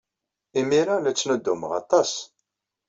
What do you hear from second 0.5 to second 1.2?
Imir-a, la